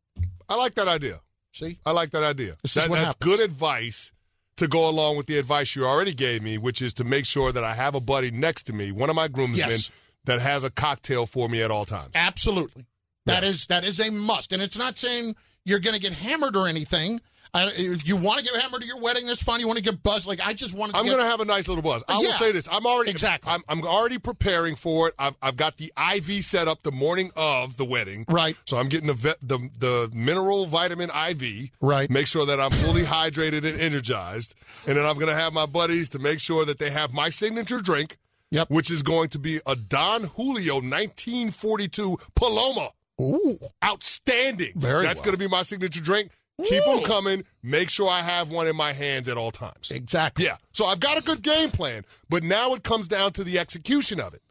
[0.49, 1.21] I like that idea.
[1.53, 2.57] See, I like that idea.
[2.63, 3.37] This is That- what that's happens.
[3.37, 4.13] good advice
[4.57, 7.53] to go along with the advice you already gave me, which is to make sure
[7.53, 9.91] that I have a buddy next to me, one of my groomsmen, Yes.
[10.25, 12.13] that has a cocktail for me at all times.
[12.15, 12.87] Absolutely.
[13.27, 16.57] That is that is a must, and it's not saying you're going to get hammered
[16.57, 17.21] or anything.
[17.55, 19.61] I, if you want to get hammered at your wedding, that's fine.
[19.61, 20.93] You want to get buzzed, like I just wanted.
[20.93, 22.03] to I'm get, going to have a nice little buzz.
[22.09, 22.31] I will Yeah.
[22.33, 23.53] say this: I'm already Exactly.
[23.53, 25.15] I'm, I'm already preparing for it.
[25.19, 28.25] I've, I've got the IV set up the morning of the wedding.
[28.27, 28.57] Right.
[28.65, 31.71] So I'm getting the vet, the the mineral vitamin IV.
[31.83, 32.09] Right.
[32.09, 34.55] Make sure that I'm fully hydrated and energized,
[34.87, 37.29] and then I'm going to have my buddies to make sure that they have my
[37.29, 38.17] signature drink.
[38.51, 38.69] Yep.
[38.71, 42.91] Which is going to be a Don Julio 1942 Paloma.
[43.21, 43.59] Ooh.
[43.85, 44.73] Outstanding.
[44.75, 45.27] Very That's well.
[45.27, 46.31] going to be my signature drink.
[46.65, 47.45] Keep them coming.
[47.63, 49.91] Make sure I have one in my hands at all times.
[49.91, 50.45] Exactly.
[50.45, 50.57] Yeah.
[50.73, 54.21] So I've got a good game plan, but now it comes down to the execution
[54.21, 54.43] of it.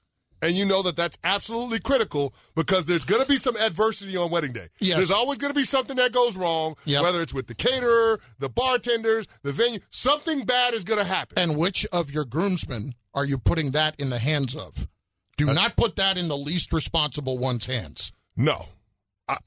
[0.43, 4.31] And you know that that's absolutely critical because there's going to be some adversity on
[4.31, 4.69] wedding day.
[4.79, 4.97] Yes.
[4.97, 7.03] There's always going to be something that goes wrong, Yep.
[7.03, 9.79] whether it's with the caterer, the bartenders, the venue.
[9.91, 11.37] Something bad is going to happen.
[11.37, 14.87] And which of your groomsmen are you putting that in the hands of?
[15.37, 18.11] Do uh, not put that in the least responsible one's hands.
[18.35, 18.65] No.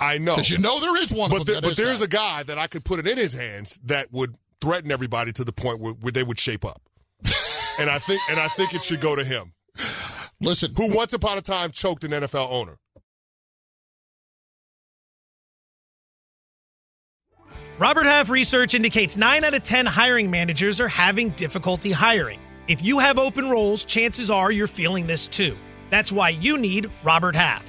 [0.00, 0.36] I, I know.
[0.36, 1.62] Because you know there is one but of there- them.
[1.62, 2.04] that but is there's that.
[2.06, 5.44] a guy that I could put it in his hands that would threaten everybody to
[5.44, 6.80] the point where, where they would shape up.
[7.80, 9.52] and I think and I think it should go to him.
[10.40, 12.76] Listen, Who once upon a time choked an NFL owner.
[17.78, 22.38] Robert Half research indicates 9 out of 10 hiring managers are having difficulty hiring.
[22.68, 25.56] If you have open roles, chances are you're feeling this too.
[25.90, 27.68] That's why you need Robert Half.